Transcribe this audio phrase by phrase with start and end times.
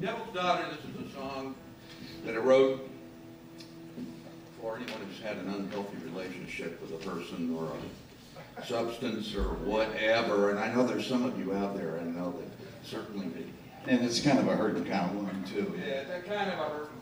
[0.00, 1.54] Devil's Daughter, this is a song
[2.26, 2.86] that I wrote
[4.60, 7.72] for anyone who's had an unhealthy relationship with a person or
[8.58, 10.50] a substance or whatever.
[10.50, 13.46] And I know there's some of you out there, I know that certainly be.
[13.86, 15.72] And it's kind of a hurting kind of woman, too.
[15.78, 16.95] Yeah, that kind of a hurting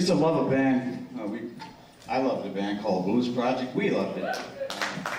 [0.00, 1.06] used to love a band.
[1.20, 1.42] Uh, we,
[2.08, 3.76] I loved a band called Blues Project.
[3.76, 4.34] We loved it.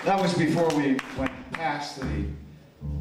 [0.04, 2.24] That was before we went past the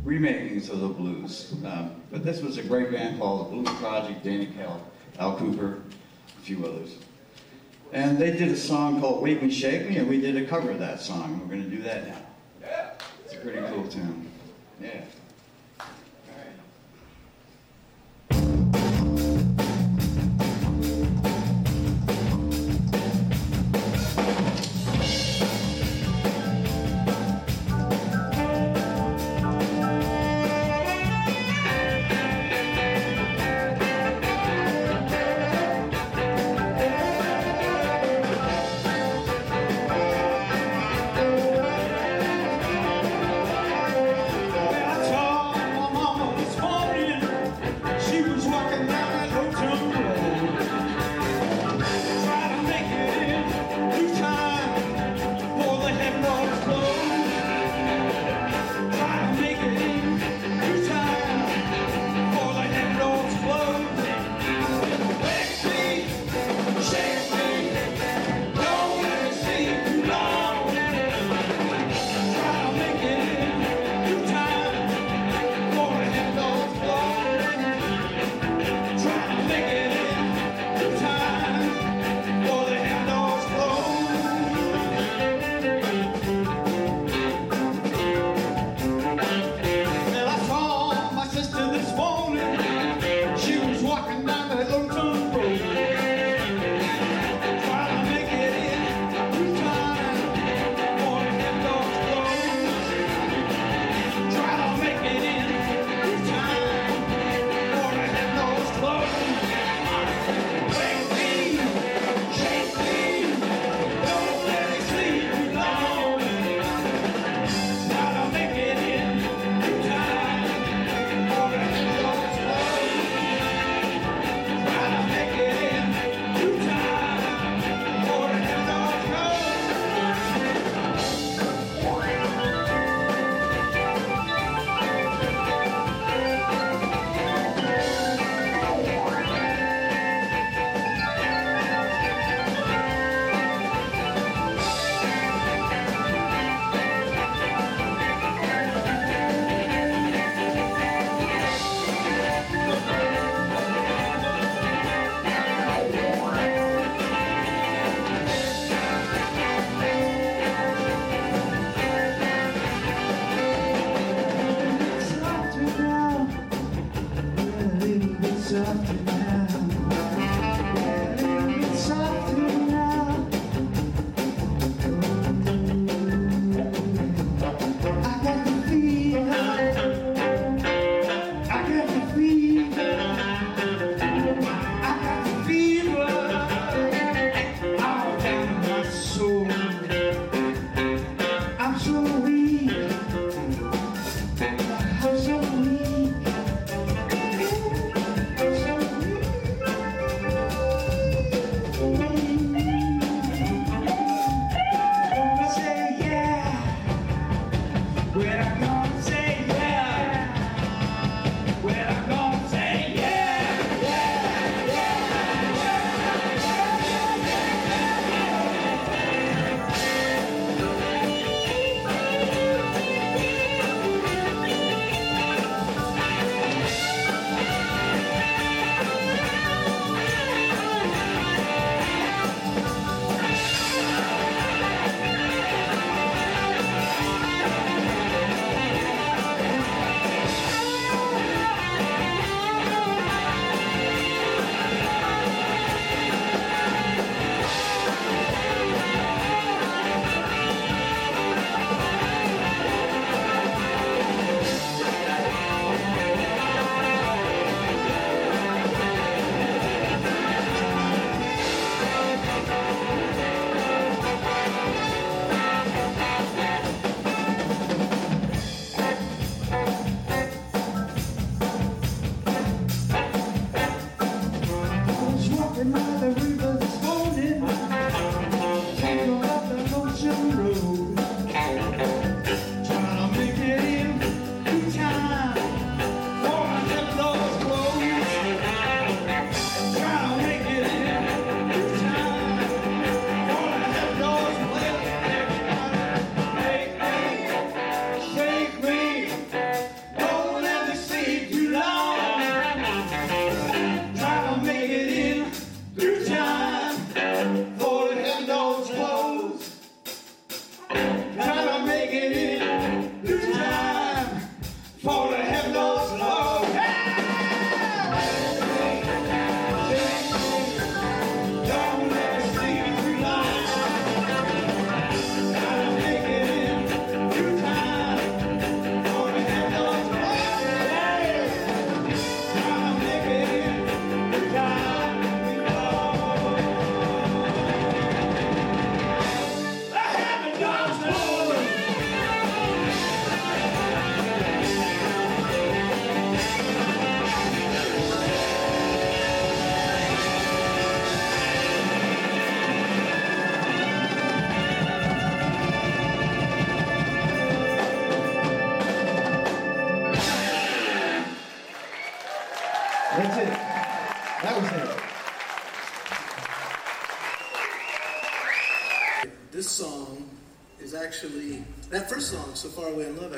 [0.06, 1.56] remakings of the blues.
[1.66, 4.24] Um, but this was a great band called the Blues Project.
[4.24, 4.80] Danny Kalb,
[5.18, 5.82] Al Kooper,
[6.38, 6.98] a few others.
[7.94, 10.70] And they did a song called Wake Me Shake Me, and we did a cover
[10.70, 11.40] of that song.
[11.40, 12.22] We're going to do that now.
[13.26, 14.30] It's a pretty cool tune.
[14.80, 15.02] Yeah.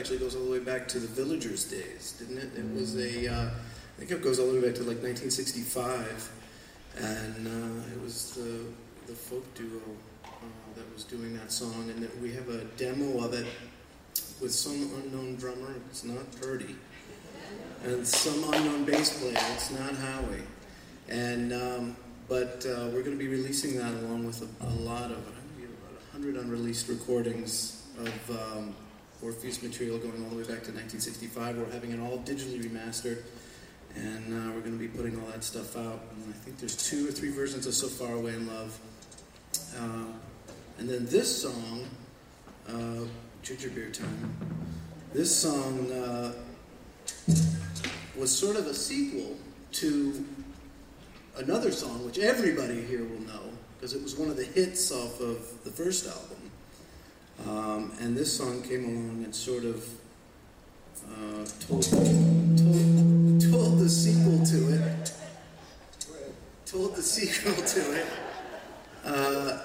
[0.03, 2.49] Actually goes all the way back to the Villagers' days, didn't it?
[2.57, 6.29] It was a, uh, I think it goes all the way back to like 1965,
[6.97, 8.65] and uh, it was the
[9.07, 9.79] the folk duo
[10.25, 10.27] uh,
[10.75, 13.45] that was doing that song, and that we have a demo of it
[14.41, 15.73] with some unknown drummer.
[15.89, 16.75] It's not Purdy,
[17.85, 19.37] and some unknown bass player.
[19.53, 20.43] It's not Howie,
[21.07, 21.95] and um,
[22.27, 25.61] but uh, we're going to be releasing that along with a, a lot of i
[25.61, 28.75] have about 100 unreleased recordings of um,
[29.23, 31.57] Orpheus material going all the way back to 1965.
[31.57, 33.23] We're having it all digitally remastered,
[33.95, 36.01] and uh, we're going to be putting all that stuff out.
[36.11, 38.77] And I think there's two or three versions of So Far Away in Love.
[39.77, 40.05] Uh,
[40.77, 41.85] and then this song,
[42.67, 43.05] uh,
[43.43, 44.35] Ginger Beer Time,
[45.13, 46.33] this song uh,
[48.17, 49.37] was sort of a sequel
[49.73, 50.25] to
[51.37, 55.21] another song, which everybody here will know, because it was one of the hits off
[55.21, 56.42] of the first album.
[57.47, 59.85] Um, and this song came along and sort of
[61.09, 65.13] uh, told, told, told the sequel to it.
[66.65, 68.07] Told the sequel to it.
[69.05, 69.59] Uh,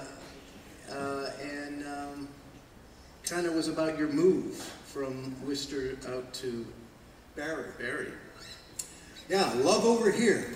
[0.91, 2.29] uh, and um,
[3.23, 4.57] kind of was about your move
[4.87, 6.67] from Worcester out to
[7.37, 7.73] Barre.
[7.79, 8.13] Barre.
[9.29, 10.51] Yeah, love over here.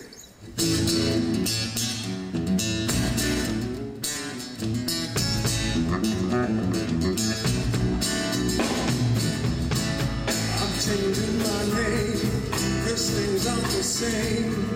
[14.02, 14.71] Same.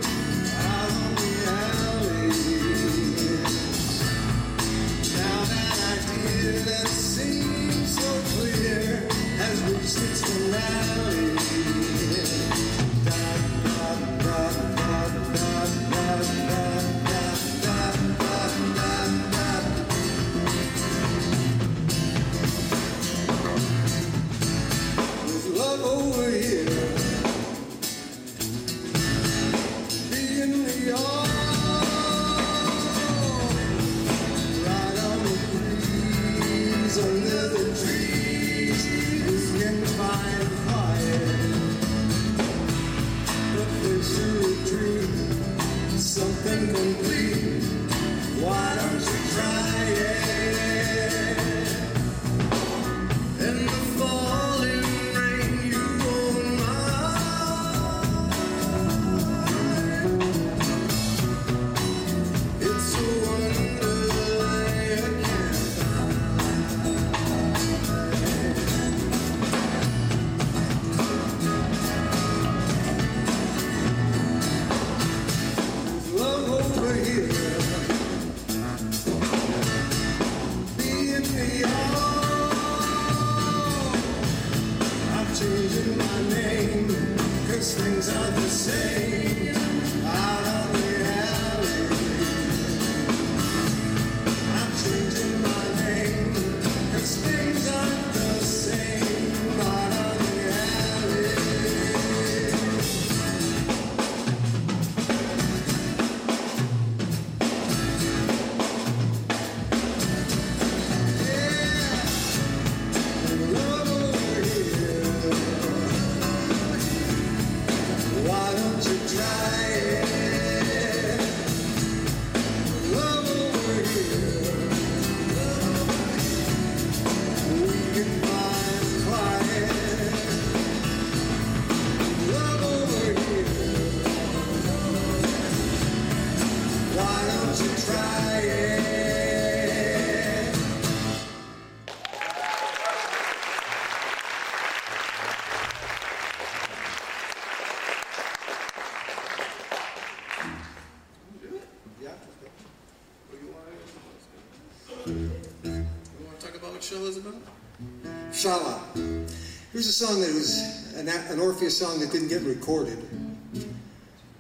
[159.73, 162.97] Here's a song that was an, an Orpheus song that didn't get recorded.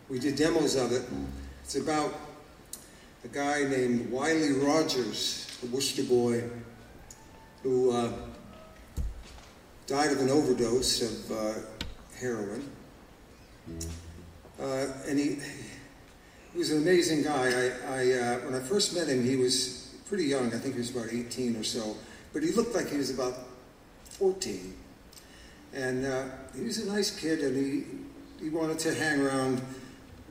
[0.08, 1.02] We did demos of it.
[1.64, 2.14] It's about
[3.24, 6.44] a guy named Wiley Rogers, a Worcester boy,
[7.64, 8.12] who uh,
[9.88, 11.52] died of an overdose of uh,
[12.20, 12.70] heroin.
[14.60, 15.40] Uh, and he,
[16.52, 17.48] he was an amazing guy.
[17.48, 20.54] I, I uh, when I first met him, he was pretty young.
[20.54, 21.96] I think he was about 18 or so.
[22.32, 23.34] But he looked like he was about
[24.18, 24.74] 14.
[25.74, 26.24] And uh,
[26.56, 27.84] he was a nice kid, and he,
[28.42, 29.60] he wanted to hang around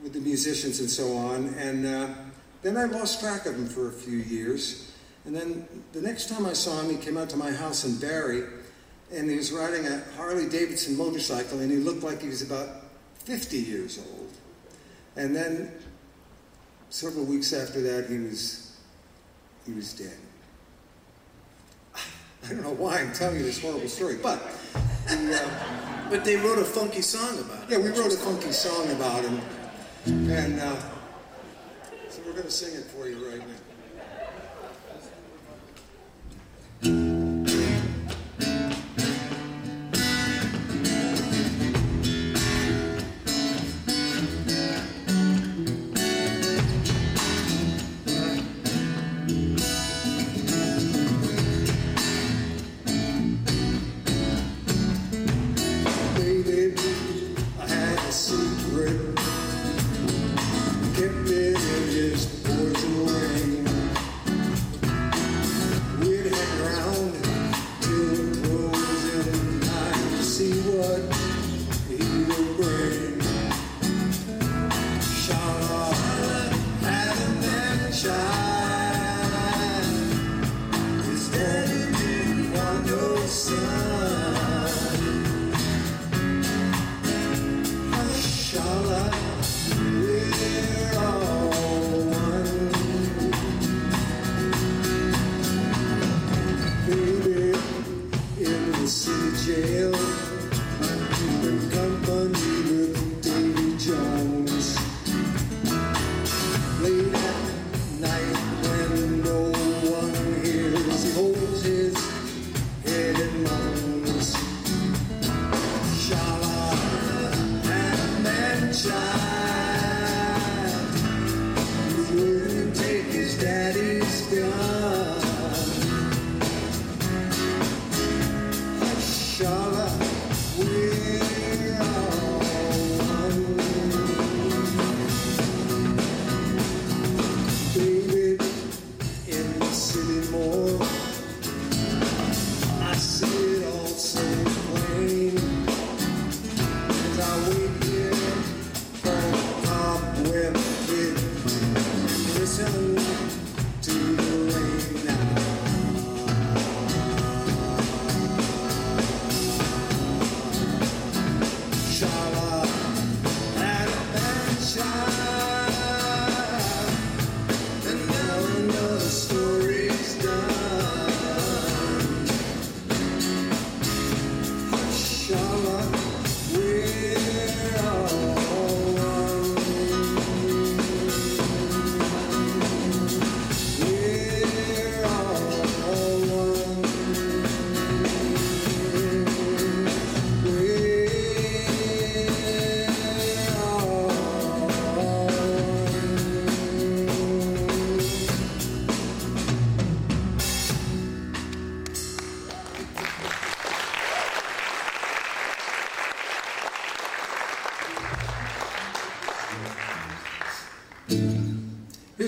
[0.02, 1.54] with the musicians and so on.
[1.58, 2.08] And uh,
[2.62, 4.92] then I lost track of him for a few years.
[5.26, 7.98] And then the next time I saw him, he came out to my house in
[8.00, 8.44] Barre,
[9.12, 12.70] and he was riding a Harley Davidson motorcycle, and he looked like he was about
[13.20, 14.32] 50 years old.
[15.16, 15.72] And then
[16.90, 18.78] several weeks after that, he was
[19.66, 20.18] he was dead.
[22.46, 24.40] I don't know why I'm telling you this horrible story, but
[25.08, 27.70] the, uh, But they wrote a funky song about it.
[27.72, 29.42] yeah, we wrote a funky song about him,
[30.06, 30.76] and uh,
[32.10, 33.65] so we're going to sing it for you right now.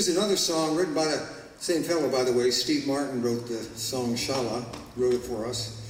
[0.08, 1.28] Here's another song written by the
[1.60, 2.50] same fellow, by the way.
[2.50, 4.64] Steve Martin wrote the song Shala,
[4.96, 5.86] wrote it for us.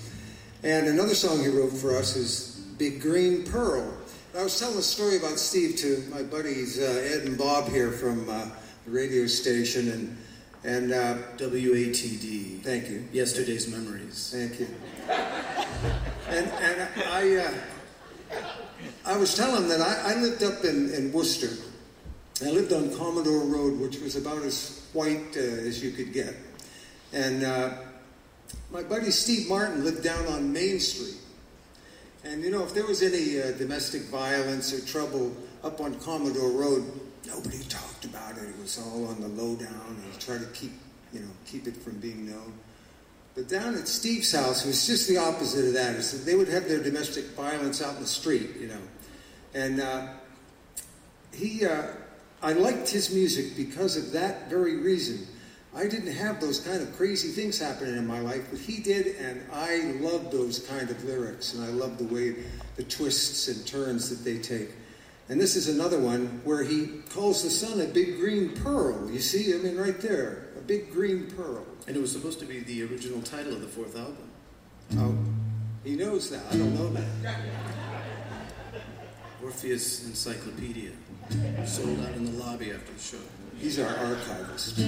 [0.63, 3.95] And another song he wrote for us is Big Green Pearl.
[4.35, 7.91] I was telling a story about Steve to my buddies uh, Ed and Bob here
[7.91, 8.49] from uh,
[8.85, 10.17] the radio station, and
[10.63, 12.63] and uh, WATD.
[12.63, 14.33] thank you, Yesterday's Memories.
[14.33, 14.67] thank you.
[16.27, 17.53] And and I uh,
[19.05, 21.55] I was telling him that I, I lived up in, in Worcester.
[22.45, 26.35] I lived on Commodore Road, which was about as white uh, as you could get.
[27.11, 27.71] And uh,
[28.71, 31.17] my buddy Steve Martin lived down on Main Street.
[32.23, 36.51] And you know, if there was any uh, domestic violence or trouble up on Commodore
[36.51, 36.85] Road,
[37.25, 38.43] nobody talked about it.
[38.43, 40.73] It was all on the lowdown, and tried to keep,
[41.13, 42.53] you know, keep it from being known.
[43.33, 45.95] But down at Steve's house, it was just the opposite of that.
[45.97, 48.81] That they would have their domestic violence out in the street, you know.
[49.53, 50.07] And uh,
[51.33, 51.87] he, uh,
[52.41, 55.27] I liked his music because of that very reason.
[55.75, 59.15] I didn't have those kind of crazy things happening in my life, but he did,
[59.17, 62.35] and I loved those kind of lyrics, and I loved the way
[62.75, 64.69] the twists and turns that they take.
[65.29, 69.11] And this is another one where he calls the sun a big green pearl.
[69.11, 71.65] You see, I mean, right there, a big green pearl.
[71.85, 74.29] And it was supposed to be the original title of the fourth album.
[74.97, 75.17] Oh,
[75.83, 76.43] he knows that.
[76.49, 77.39] I don't know that.
[79.43, 80.91] Orpheus Encyclopedia
[81.65, 83.17] sold out in the lobby after the show.
[83.59, 84.79] He's our archivist.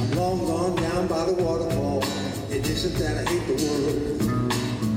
[0.00, 2.04] I'm long gone down by the waterfall.
[2.78, 3.98] That I hate the world.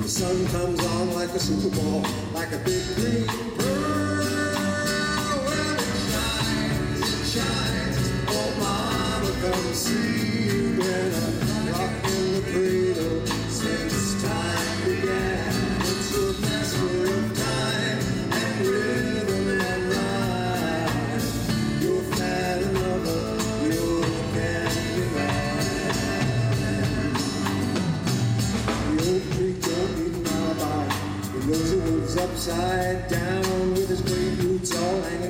[0.04, 1.76] The sun comes on like a super
[2.32, 3.71] like a big green
[32.42, 35.21] upside down with his gray boots all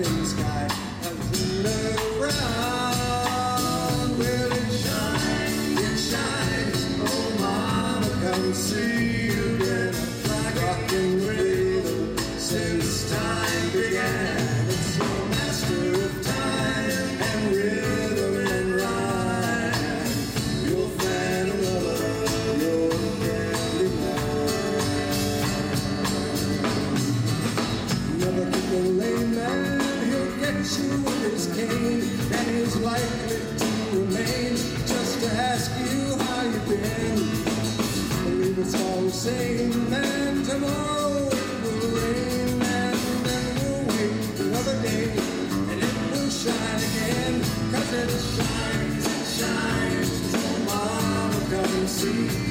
[32.82, 34.56] likely to remain
[34.88, 37.18] just to ask you how you've been.
[38.26, 45.12] We will all sing, and tomorrow it will rain, and then we'll wait another day,
[45.12, 47.42] and it will shine again,
[47.72, 50.12] cause it shines, it shines.
[50.32, 52.51] So mama, come and see.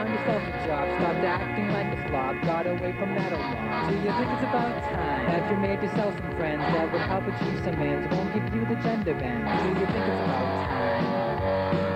[0.00, 3.90] found yourself a job, stopped acting like a slob, got away from that old mob?
[3.90, 7.26] Do you think it's about time that you made yourself some friends that would help
[7.26, 9.44] achieve some ends, won't give you the gender bend?
[9.44, 11.89] Do you think it's about time?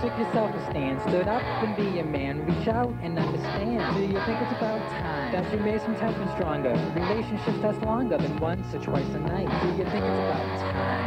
[0.00, 3.96] Took yourself a stand, stood up and be a man, reach out and understand?
[3.96, 8.18] Do you think it's about time that you made some tension stronger, relationships last longer
[8.18, 9.48] than once or twice a night?
[9.62, 11.04] Do you think it's about time?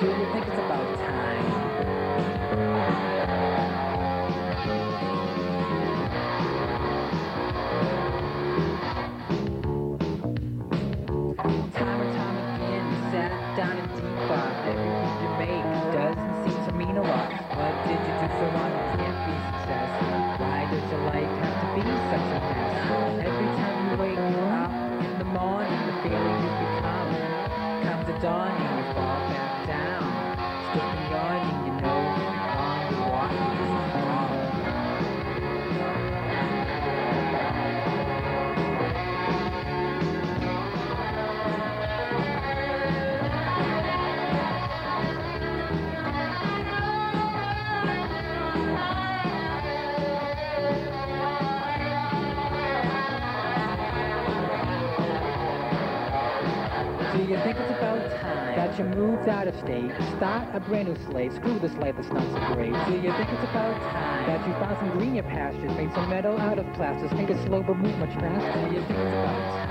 [0.00, 1.39] Do you think it's about time?
[20.38, 23.20] Why does your life have to be such a mess?
[23.20, 24.72] Every time you wake up
[25.04, 27.10] in the morning, the feeling you become
[27.82, 30.32] comes a dawning, you fall back down.
[30.70, 31.39] Still yawning,
[59.28, 62.72] out of state, start a brand new slate, screw this life that's not so great?
[62.72, 66.38] Do you think it's about time that you found some greener pastures, made some metal
[66.38, 68.68] out of plasters, made it slow but move much faster?
[68.68, 69.69] Do you think it's about time?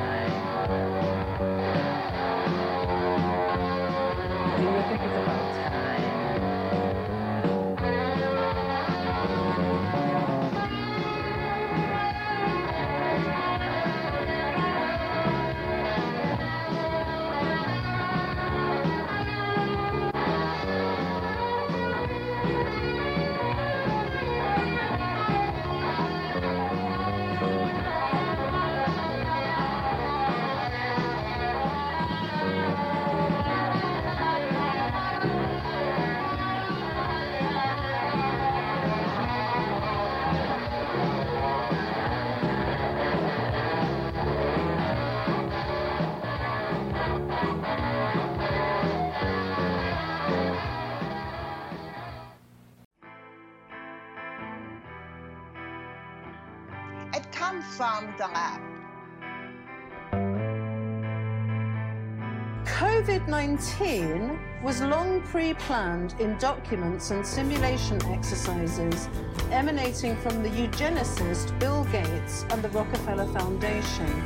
[65.30, 69.10] Was long pre planned in documents and simulation exercises
[69.52, 74.24] emanating from the eugenicist Bill Gates and the Rockefeller Foundation.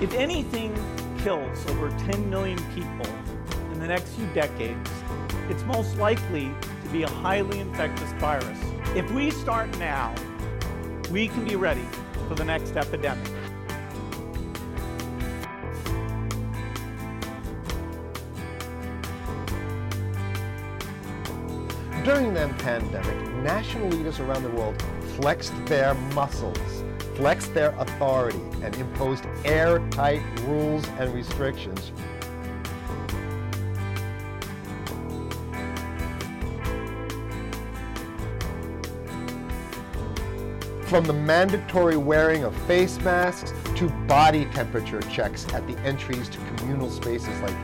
[0.00, 0.74] If anything
[1.18, 3.06] kills over 10 million people
[3.72, 4.90] in the next few decades,
[5.50, 6.50] it's most likely
[6.84, 8.58] to be a highly infectious virus.
[8.96, 10.14] If we start now,
[11.10, 11.86] we can be ready
[12.28, 13.39] for the next epidemic.
[22.12, 24.82] During the pandemic, national leaders around the world
[25.14, 26.58] flexed their muscles,
[27.14, 31.92] flexed their authority, and imposed airtight rules and restrictions.
[40.88, 46.38] From the mandatory wearing of face masks to body temperature checks at the entries to
[46.56, 47.54] communal spaces like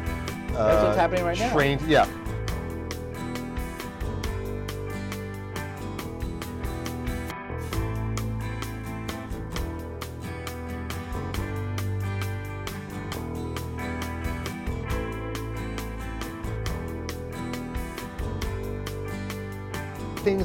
[0.54, 1.78] uh, That's what's happening right now.
[1.88, 2.08] Yeah,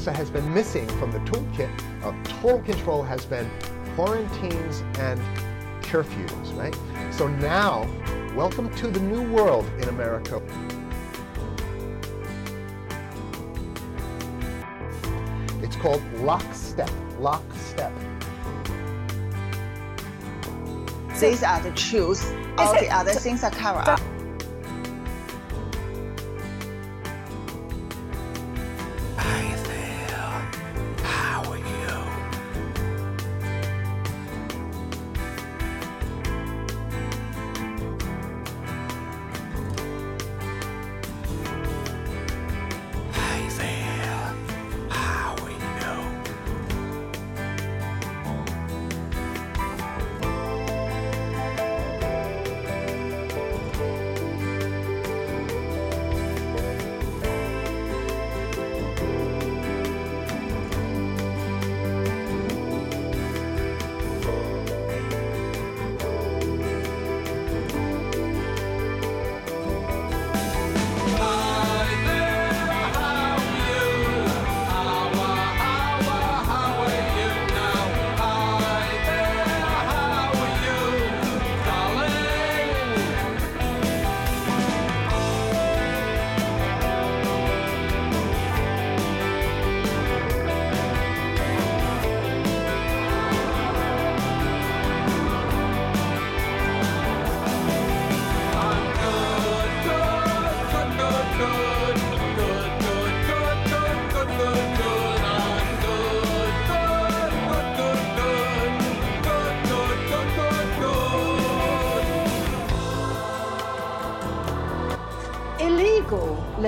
[0.02, 1.70] things that has been missing from the toolkit
[2.04, 3.48] of total control has been
[3.96, 5.20] quarantines and
[5.84, 6.76] curfews, right?
[7.14, 7.88] So now,
[8.36, 10.42] welcome to the new world in America.
[15.62, 17.94] It's called lockstep, lockstep.
[21.20, 22.34] These are the truths.
[22.58, 24.02] All the other things are covered up.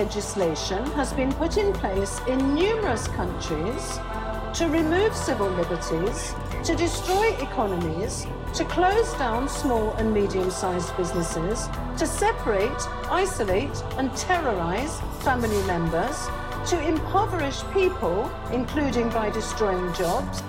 [0.04, 3.84] Legislation has been put in place in numerous countries
[4.54, 11.70] to remove civil liberties, to destroy economies, to close down small and medium sized businesses,
[11.97, 12.82] to separate,
[13.24, 16.28] isolate, and terrorize family members,
[16.70, 20.43] to impoverish people, including by destroying jobs.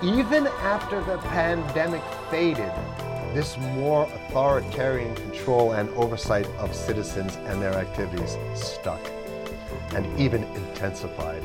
[0.00, 2.72] Even after the pandemic faded,
[3.34, 8.98] this more authoritarian control and oversight of citizens and their activities stuck
[9.94, 11.42] and even intensified.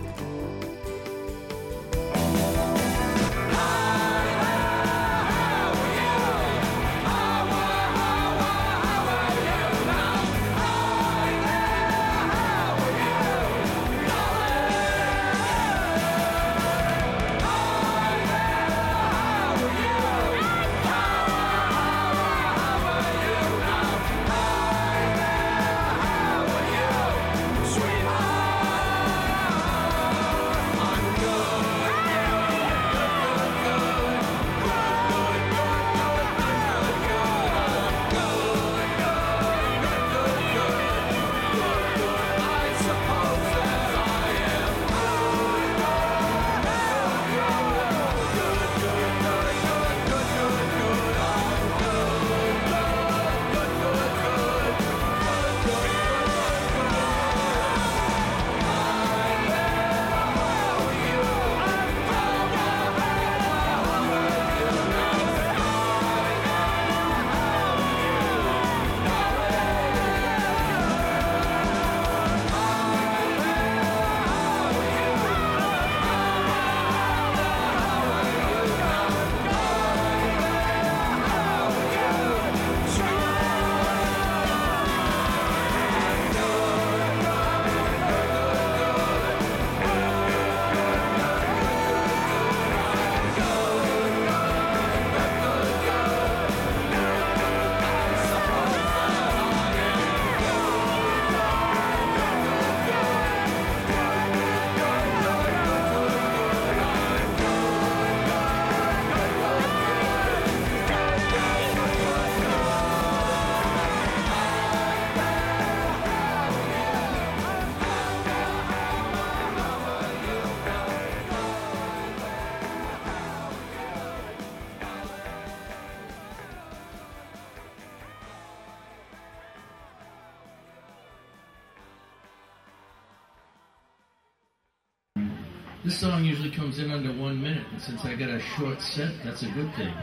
[136.67, 139.73] Comes in under one minute, and since I got a short set, that's a good
[139.75, 139.93] thing.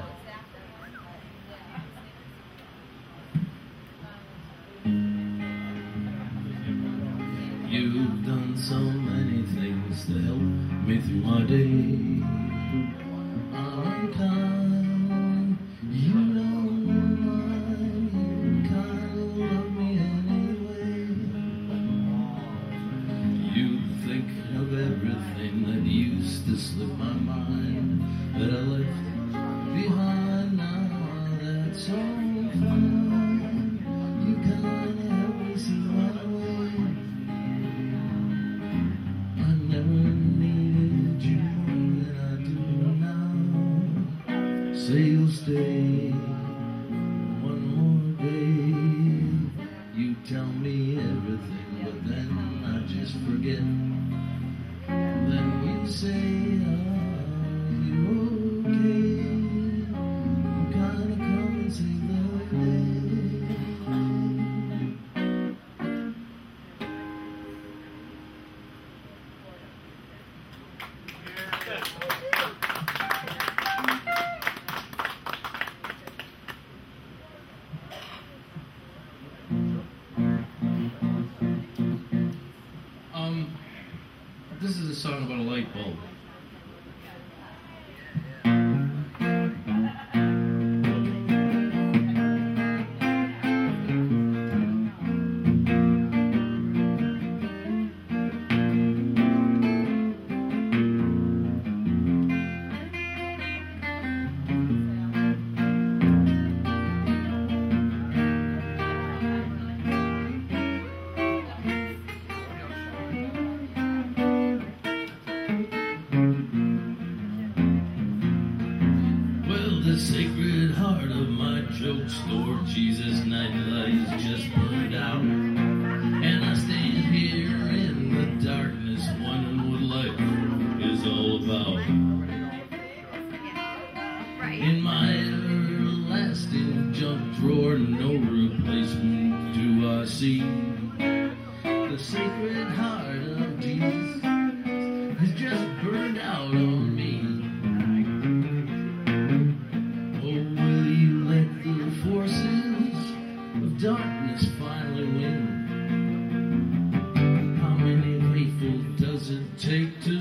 [159.24, 160.13] Faithful does it take to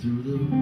[0.00, 0.57] through the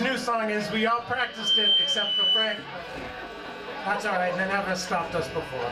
[0.00, 2.58] New song is We All Practiced It Except for Frank.
[3.84, 5.70] That's all right, they never stopped us before.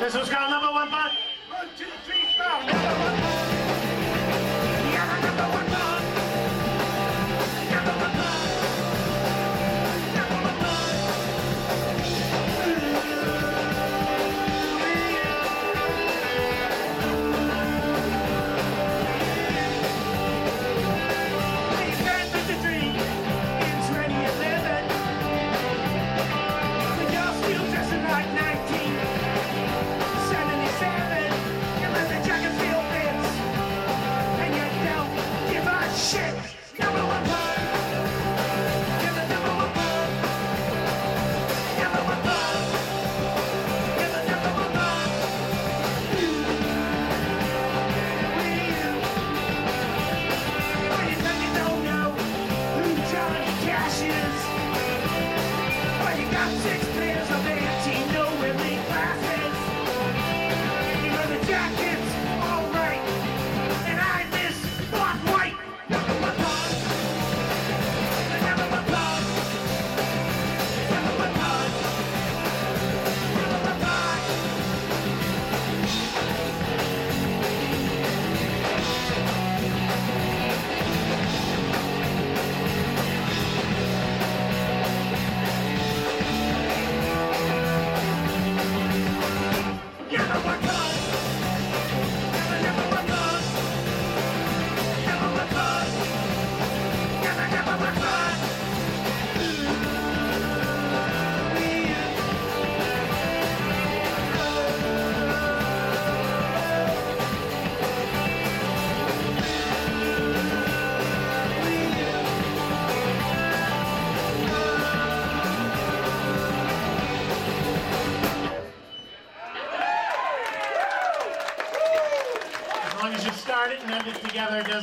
[0.00, 1.12] This was called number one, but...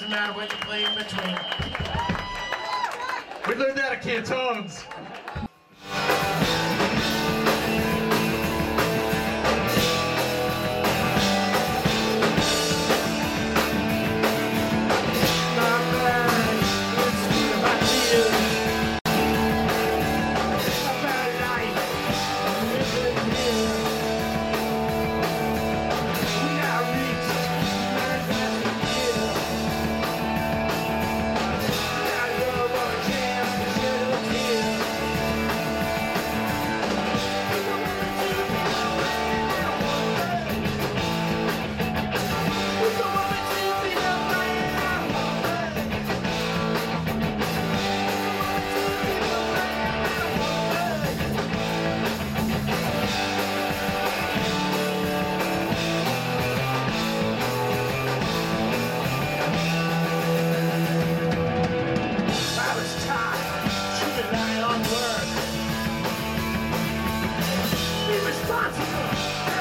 [0.10, 1.38] doesn't matter what you play in between.
[3.48, 4.84] We learned that at Cantones.
[68.68, 68.74] よ
[69.54, 69.57] し!